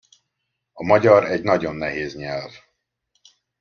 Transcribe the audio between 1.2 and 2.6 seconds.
egy nagyon nehéz nyelv.